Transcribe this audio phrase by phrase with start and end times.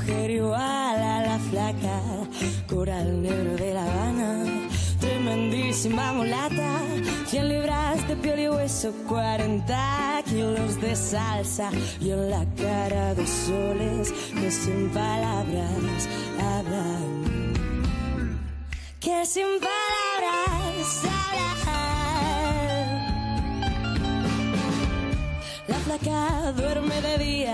[0.00, 2.00] mujer igual a la flaca,
[2.68, 4.68] coral negro de La Habana,
[4.98, 6.78] tremendísima mulata,
[7.26, 11.70] 100 libras de piel y hueso, 40 kilos de salsa.
[12.00, 18.38] Y en la cara dos soles que sin palabras hablan,
[19.00, 21.20] que sin palabras hablan.
[25.68, 26.39] La flaca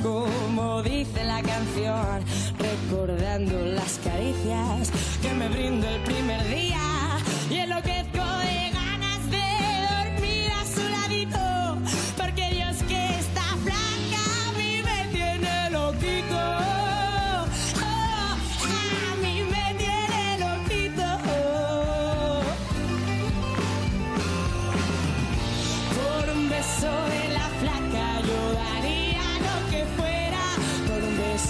[0.00, 2.20] Como dice la canción,
[2.56, 5.91] recordando las caricias que me primer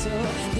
[0.02, 0.51] so